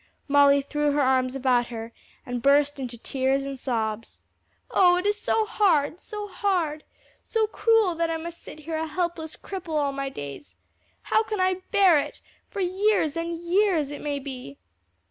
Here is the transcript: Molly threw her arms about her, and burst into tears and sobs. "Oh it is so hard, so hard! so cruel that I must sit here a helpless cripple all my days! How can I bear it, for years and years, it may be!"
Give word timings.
Molly 0.27 0.63
threw 0.63 0.93
her 0.93 1.01
arms 1.01 1.35
about 1.35 1.67
her, 1.67 1.93
and 2.25 2.41
burst 2.41 2.79
into 2.79 2.97
tears 2.97 3.43
and 3.43 3.59
sobs. 3.59 4.23
"Oh 4.71 4.95
it 4.95 5.05
is 5.05 5.15
so 5.21 5.45
hard, 5.45 6.01
so 6.01 6.27
hard! 6.27 6.83
so 7.21 7.45
cruel 7.45 7.93
that 7.93 8.09
I 8.09 8.17
must 8.17 8.41
sit 8.41 8.61
here 8.61 8.77
a 8.77 8.87
helpless 8.87 9.35
cripple 9.37 9.75
all 9.79 9.91
my 9.93 10.09
days! 10.09 10.55
How 11.03 11.21
can 11.21 11.39
I 11.39 11.61
bear 11.69 11.99
it, 11.99 12.19
for 12.49 12.61
years 12.61 13.15
and 13.15 13.37
years, 13.37 13.91
it 13.91 14.01
may 14.01 14.17
be!" 14.17 14.57